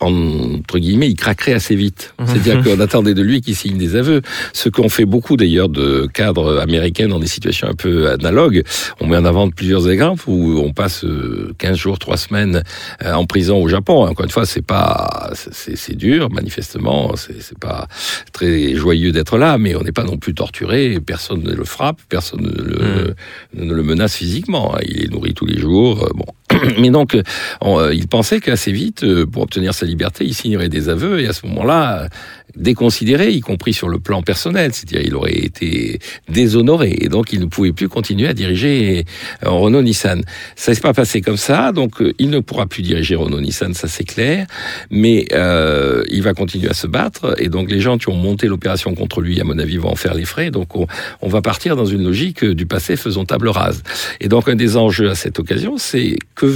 [0.00, 2.14] entre guillemets, il craquerait assez vite.
[2.24, 4.22] C'est-à-dire qu'on attendait de lui qu'il signe des aveux.
[4.52, 8.62] Ce qu'ont fait beaucoup d'ailleurs de cadres américains dans des situations un peu analogues.
[9.00, 12.62] On met en avant plusieurs exemples où on passe euh, 15 jours, 3 semaines
[13.04, 14.06] euh, en prison au Japon.
[14.06, 17.14] Encore une fois, c'est pas, c'est dur, manifestement.
[17.16, 17.88] C'est pas
[18.32, 20.98] très joyeux d'être là, mais on n'est pas non plus torturé.
[21.04, 23.14] Personne ne le frappe, personne ne le,
[23.54, 24.76] ne le menace physiquement.
[24.76, 24.80] hein.
[24.86, 26.04] Il est nourri tous les jours.
[26.04, 26.24] euh, Bon.
[26.80, 27.22] Mais donc, euh,
[27.60, 31.20] on, euh, il pensait qu'assez vite, euh, pour obtenir sa liberté, il signerait des aveux
[31.20, 32.08] et à ce moment-là,
[32.56, 35.98] déconsidéré, y compris sur le plan personnel, c'est-à-dire il aurait été
[36.28, 39.04] déshonoré et donc il ne pouvait plus continuer à diriger
[39.44, 40.22] euh, Renault-Nissan.
[40.56, 43.74] Ça ne s'est pas passé comme ça, donc euh, il ne pourra plus diriger Renault-Nissan,
[43.74, 44.46] ça c'est clair,
[44.90, 48.46] mais euh, il va continuer à se battre et donc les gens qui ont monté
[48.46, 51.76] l'opération contre lui, à mon avis, vont en faire les frais, donc on, va partir
[51.76, 53.82] dans une logique euh, du passé faisons table rase.
[54.20, 56.46] Et donc un des enjeux à cette occasion, c'est que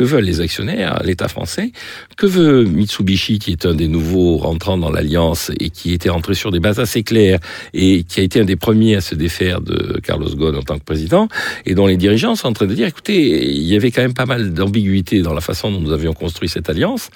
[0.00, 1.72] veulent les actionnaires, l'État français,
[2.16, 6.34] que veut Mitsubishi, qui est un des nouveaux rentrants dans l'alliance et qui était rentré
[6.34, 7.38] sur des bases assez claires
[7.74, 10.78] et qui a été un des premiers à se défaire de Carlos Ghosn en tant
[10.78, 11.28] que président,
[11.66, 14.14] et dont les dirigeants sont en train de dire, écoutez, il y avait quand même
[14.14, 17.10] pas mal d'ambiguïté dans la façon dont nous avions construit cette alliance.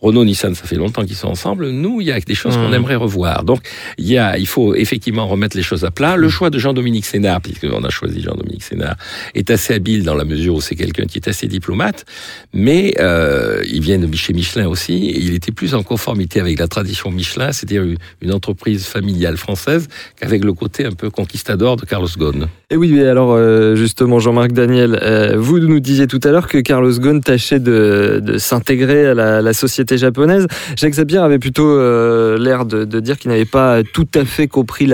[0.00, 1.68] Renault, Nissan, ça fait longtemps qu'ils sont ensemble.
[1.70, 2.74] Nous, il y a des choses qu'on Mhm.
[2.74, 3.44] aimerait revoir.
[3.44, 3.60] Donc,
[3.96, 6.16] il y a, il faut effectivement remettre les choses à plat.
[6.16, 8.96] Le choix de Jean-Dominique Sénard, puisqu'on a choisi Jean-Dominique Sénard,
[9.34, 12.04] est assez habile dans la mesure où c'est quelqu'un qui est assez diplomate,
[12.52, 16.68] mais euh, il vient de chez Michelin aussi, il était plus en conformité avec la
[16.68, 19.86] tradition Michelin, c'est-à-dire une- entreprise familiale française,
[20.20, 22.48] qu'avec le côté un peu conquistador de Carlos Ghosn.
[22.70, 26.48] Et oui, mais alors euh, justement, Jean-Marc Daniel, euh, vous nous disiez tout à l'heure
[26.48, 30.46] que Carlos Ghosn tâchait de, s'intégrer à la, société japonaise.
[30.76, 34.90] Jacques Zapier avait plutôt euh, l'air de, dire qu'il n'avait pas tout à fait compris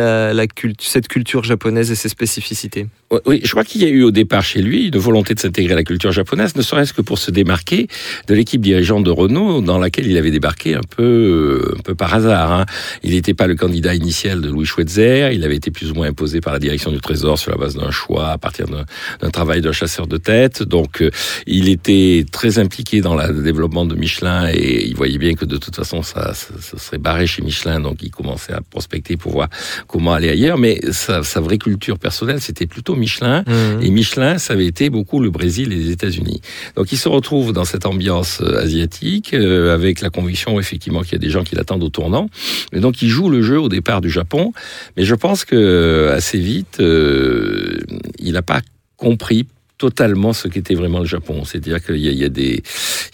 [0.80, 2.86] cette culture japonaise et ses spécificités.
[3.26, 5.72] Oui, je crois qu'il y a eu au départ chez lui une volonté de s'intégrer
[5.72, 7.88] à la culture japonaise, ne serait-ce que pour se démarquer
[8.28, 11.96] de l'équipe dirigeante de Renault dans laquelle il avait débarqué un peu, euh, un peu
[11.96, 12.52] par hasard.
[12.52, 12.66] hein.
[13.02, 16.06] Il n'était pas le candidat initial de Louis Schweitzer, il avait été plus ou moins
[16.06, 19.60] imposé par la direction du Trésor sur la base d'un choix à partir d'un travail
[19.60, 20.62] d'un chasseur de tête.
[20.62, 21.10] Donc euh,
[21.48, 25.56] il était très impliqué dans le développement de Michelin et il voyait bien que de
[25.56, 29.32] toute façon ça, ça, ça serait barré chez Michelin, donc il commençait à prospecter pour
[29.32, 29.48] voir
[29.88, 30.58] comment aller ailleurs.
[30.58, 33.44] Mais sa, sa vraie culture personnelle, c'était plutôt Michelin.
[33.80, 36.40] Et Michelin, ça avait été beaucoup le Brésil et les États-Unis.
[36.76, 41.12] Donc il se retrouve dans cette ambiance euh, asiatique, euh, avec la conviction effectivement qu'il
[41.12, 42.28] y a des gens qui l'attendent au tournant.
[42.72, 44.52] Et donc il joue le jeu au départ du Japon,
[44.96, 47.78] mais je pense que euh, assez vite, euh,
[48.18, 48.60] il n'a pas
[48.96, 49.46] compris
[49.80, 51.46] totalement ce qu'était vraiment le Japon.
[51.46, 52.62] C'est-à-dire qu'il y, a- des...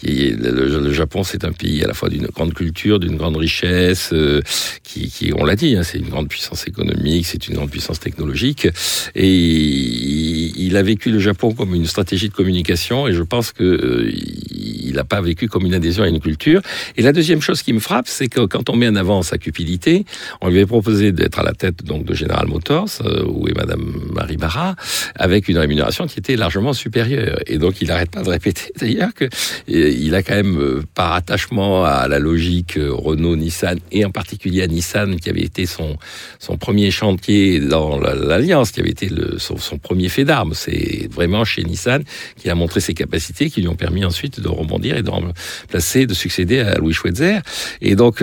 [0.03, 4.43] le, Japon, c'est un pays à la fois d'une grande culture, d'une grande richesse, euh,
[4.83, 8.67] qui, on l'a dit, hein, c'est une grande puissance économique, c'est une grande puissance technologique.
[9.15, 13.53] Et il, il a vécu le Japon comme une stratégie de communication, et je pense
[13.53, 14.11] que euh,
[14.51, 16.63] il n'a pas vécu comme une adhésion à une culture.
[16.97, 19.39] Et la deuxième chose qui me frappe, c'est que quand on met en avant sa
[19.39, 20.05] cupidité,
[20.41, 23.55] on lui avait proposé d'être à la tête donc de General Motors, euh, où est
[23.55, 24.75] Madame Marie Barra,
[25.15, 27.39] avec une rémunération qui était largement supérieure.
[27.47, 29.25] Et donc il n'arrête pas de répéter d'ailleurs que
[29.71, 34.63] euh, a quand même, euh, par attachement à la logique euh, Renault-Nissan, et en particulier
[34.63, 35.97] à Nissan, qui avait été son,
[36.39, 40.53] son premier chantier dans la- l'Alliance, qui avait été le, son, son premier fait d'armes.
[40.55, 42.03] C'est vraiment chez Nissan
[42.41, 46.07] qu'il a montré ses capacités, qui lui ont permis ensuite de rebondir et de remplacer,
[46.07, 47.41] de succéder à Louis Schweitzer.
[47.81, 48.23] Et donc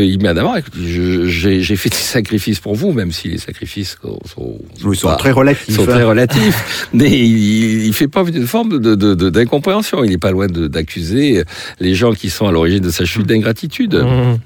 [1.28, 4.60] je- j'ai fait des sacrifices pour vous, même si les sacrifices sont, sont,
[4.92, 5.76] Ils sont pas- très relatifs.
[5.76, 5.88] sont hein.
[5.94, 10.04] très relatifs, mais il, il fait pas une forme de- de- de- d'incompréhension.
[10.04, 11.44] Il n'est pas loin d'accuser
[11.80, 13.96] les gens qui sont à l'origine de sa chute d'ingratitude.
[13.96, 14.38] Mmh.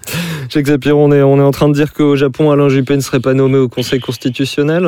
[0.50, 3.02] Jacques Zapier, on est, on est en train de dire qu'au Japon, Alain Juppé ne
[3.02, 4.88] serait pas nommé au Conseil constitutionnel?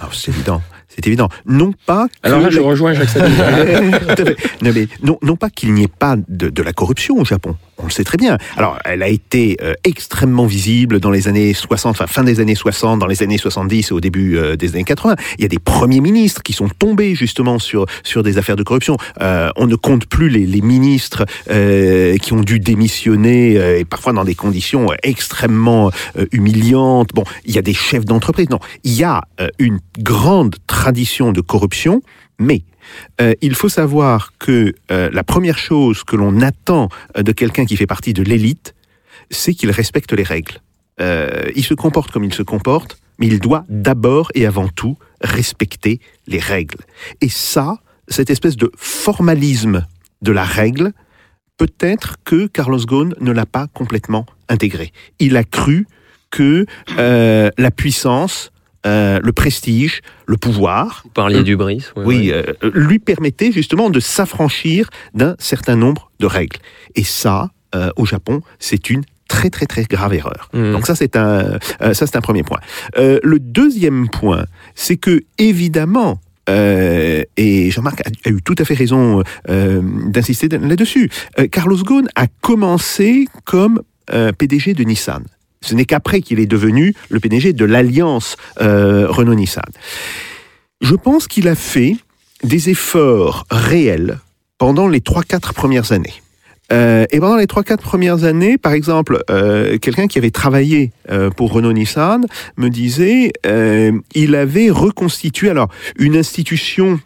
[0.00, 0.62] Ah, c'est évident.
[0.94, 1.28] C'est évident.
[1.46, 3.14] Non pas Alors là, je rejoins Jacques
[4.62, 7.56] non, mais non, non pas qu'il n'y ait pas de, de la corruption au Japon.
[7.78, 8.36] On le sait très bien.
[8.56, 12.54] Alors, elle a été euh, extrêmement visible dans les années 60, enfin fin des années
[12.54, 15.16] 60, dans les années 70 et au début euh, des années 80.
[15.38, 18.62] Il y a des premiers ministres qui sont tombés justement sur sur des affaires de
[18.62, 18.96] corruption.
[19.22, 21.24] Euh, on ne compte plus les, les ministres
[22.20, 25.90] qui ont dû démissionner et parfois dans des conditions extrêmement
[26.32, 27.10] humiliantes.
[27.14, 28.48] Bon, il y a des chefs d'entreprise.
[28.50, 29.22] Non, il y a
[29.58, 30.79] une grande tradition
[31.32, 32.02] de corruption,
[32.38, 32.62] mais
[33.20, 37.66] euh, il faut savoir que euh, la première chose que l'on attend euh, de quelqu'un
[37.66, 38.74] qui fait partie de l'élite,
[39.30, 40.60] c'est qu'il respecte les règles.
[41.56, 45.98] Il se comporte comme il se comporte, mais il doit d'abord et avant tout respecter
[46.26, 46.84] les règles.
[47.22, 49.86] Et ça, cette espèce de formalisme
[50.20, 50.92] de la règle,
[51.56, 54.92] peut-être que Carlos Ghosn ne l'a pas complètement intégré.
[55.18, 55.86] Il a cru
[56.30, 56.66] que
[56.98, 58.52] la puissance,
[58.86, 61.92] euh, le prestige, le pouvoir, Vous parliez du Brice.
[61.96, 62.44] ouais, oui, ouais.
[62.64, 66.58] euh, lui permettait justement de s'affranchir d'un certain nombre de règles.
[66.94, 70.48] Et ça, euh, au Japon, c'est une très très très grave erreur.
[70.54, 70.72] Mhm.
[70.72, 72.58] Donc ça c'est un euh, ça c'est un premier point.
[72.96, 78.64] Euh, le deuxième point, c'est que évidemment euh, et Jean-Marc a, a eu tout à
[78.64, 81.08] fait raison euh, d'insister là-dessus.
[81.38, 83.80] euh, Carlos Ghosn a commencé comme
[84.12, 85.22] euh, PDG de Nissan.
[85.62, 89.62] Ce n'est qu'après qu'il est devenu le PDG de l'alliance euh, Renault-Nissan.
[90.80, 91.96] Je pense qu'il a fait
[92.42, 94.18] des efforts réels
[94.56, 96.14] pendant les 3-4 premières années.
[96.72, 100.92] Euh, et pendant les 3-4 premières années, par exemple, euh, quelqu'un qui avait travaillé
[101.36, 102.24] pour Renault-Nissan
[102.56, 103.32] me disait
[104.14, 105.68] il avait reconstitué alors
[105.98, 107.00] une institution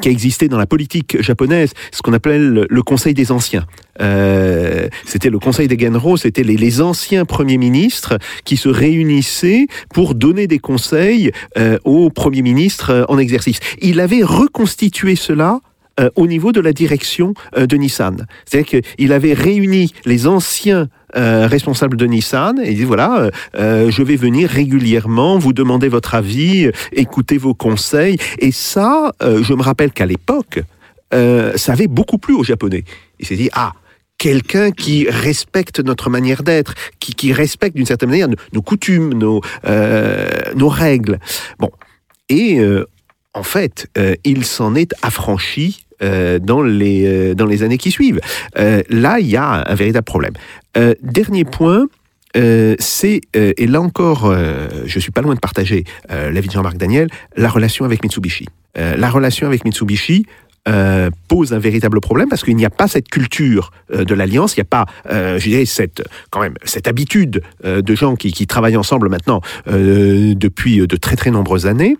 [0.00, 3.66] qui a existé dans la politique japonaise, ce qu'on appelle le, Conseil des anciens.
[4.00, 10.14] Euh, c'était le Conseil des Genro, c'était les, anciens premiers ministres qui se réunissaient pour
[10.14, 13.60] donner des conseils euh, aux premiers ministres euh, en exercice.
[13.80, 15.60] Il avait reconstitué cela
[16.00, 18.26] euh, au niveau de la direction euh, de Nissan.
[18.44, 24.02] C'est-à-dire qu'il avait réuni les anciens euh, responsables de Nissan et dit voilà, euh, je
[24.02, 28.18] vais venir régulièrement vous demander votre avis, écouter vos conseils.
[28.38, 30.60] Et ça, je me rappelle qu'à l'époque,
[31.12, 32.82] ça avait beaucoup plu aux Japonais.
[33.20, 33.72] Il s'est dit ah
[34.18, 39.40] quelqu'un qui respecte notre manière d'être, qui, qui respecte d'une certaine manière nos, coutumes, nos,
[40.56, 41.18] nos règles.
[41.60, 41.70] Bon.
[42.28, 42.86] Et euh,
[43.34, 47.90] en fait, euh, il s'en est affranchi euh, dans, les, euh, dans les années qui
[47.90, 48.20] suivent.
[48.58, 50.32] Euh, là, il y a un véritable problème.
[50.76, 51.86] Euh, dernier point,
[52.36, 54.34] euh, c'est, et là encore,
[54.86, 58.46] je suis pas loin de partager l'avis de Jean-Marc Daniel, la relation avec Mitsubishi.
[58.74, 60.26] La relation avec Mitsubishi
[60.66, 64.56] euh, pose un véritable problème parce qu'il n'y a pas cette culture euh, de l'alliance,
[64.56, 68.32] il n'y a pas, euh, je dirais, cette, quand même, cette habitude de gens qui,
[68.32, 71.96] qui travaillent ensemble maintenant depuis de très très nombreuses années.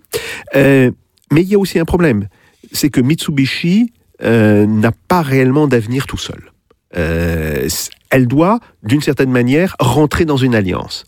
[1.31, 2.27] Mais il y a aussi un problème,
[2.71, 6.51] c'est que Mitsubishi euh, n'a pas réellement d'avenir tout seul.
[6.97, 7.67] Euh,
[8.09, 11.05] elle doit, d'une certaine manière, rentrer dans une alliance.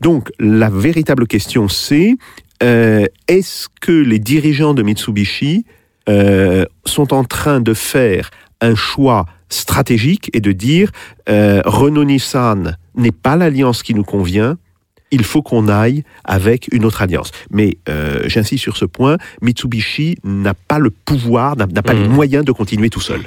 [0.00, 2.16] Donc, la véritable question, c'est
[2.62, 5.66] euh, est-ce que les dirigeants de Mitsubishi
[6.08, 10.90] euh, sont en train de faire un choix stratégique et de dire
[11.28, 14.56] euh, Renault-Nissan n'est pas l'alliance qui nous convient,
[15.10, 17.30] il faut qu'on aille avec une autre alliance.
[17.50, 22.44] Mais euh, j'insiste sur ce point, Mitsubishi n'a pas le pouvoir, n'a pas les moyens
[22.44, 23.22] de continuer tout seul.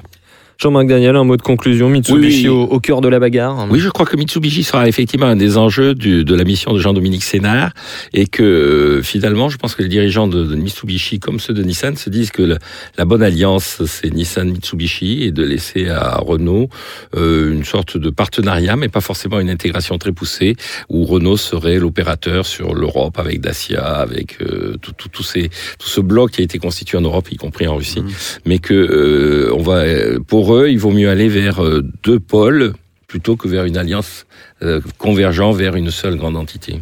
[0.62, 1.88] Jean-Marc Daniel, un mot de conclusion.
[1.88, 2.48] Mitsubishi Oui.
[2.50, 3.66] au, au cœur de la bagarre.
[3.72, 6.80] Oui, je crois que Mitsubishi sera effectivement un des enjeux du- de la mission de
[6.80, 7.72] Jean-Dominique Sénard
[8.14, 11.64] et que euh, finalement, je pense que les dirigeants de, de Mitsubishi, comme ceux de
[11.64, 12.58] Nissan, se disent que le-
[12.98, 16.68] la bonne alliance, c'est Nissan-Mitsubishi et de laisser à Renault
[17.16, 20.58] euh, une sorte de partenariat, mais pas forcément une intégration très poussée,
[20.90, 25.48] où Renault serait l'opérateur sur l'Europe avec Dacia, avec euh, tout, tout, tout, ces,
[25.80, 28.04] tout ce bloc qui a été constitué en Europe, y compris en Russie,
[28.46, 30.20] mais que euh, on va, euh,
[30.58, 32.74] il vaut mieux aller vers euh, deux pôles
[33.08, 34.26] plutôt que vers une alliance
[34.62, 36.82] euh, convergent vers une seule grande entité.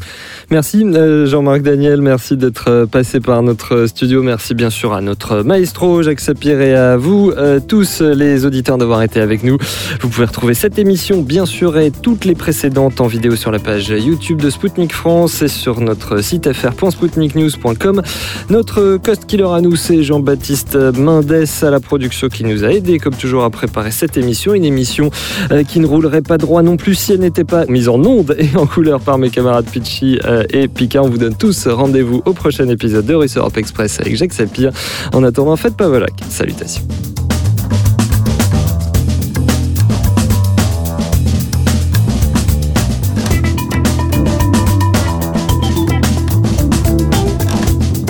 [0.49, 4.23] Merci euh, Jean-Marc Daniel, merci d'être euh, passé par notre studio.
[4.23, 7.31] Merci bien sûr à notre maestro Jacques Sapir et à vous
[7.67, 9.59] tous les auditeurs d'avoir été avec nous.
[10.01, 13.59] Vous pouvez retrouver cette émission bien sûr et toutes les précédentes en vidéo sur la
[13.59, 18.01] page YouTube de Spoutnik France et sur notre site fr.spoutniknews.com.
[18.49, 22.97] Notre cost killer à nous c'est Jean-Baptiste Mendes à la production qui nous a aidé
[22.97, 25.11] comme toujours à préparer cette émission, une émission
[25.67, 28.55] qui ne roulerait pas droit non plus si elle n'était pas mise en onde et
[28.57, 31.03] en couleur par mes camarades Pitchy euh, et Pika.
[31.03, 34.71] On vous donne tous rendez-vous au prochain épisode de Russe Europe Express avec Jacques Sapir.
[35.13, 36.13] En attendant, faites pas volac.
[36.29, 36.81] Salutations.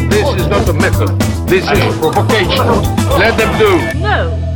[0.10, 1.10] This is not a method.
[1.48, 2.68] This is provocation.
[3.20, 4.00] Let them do.
[4.00, 4.47] No.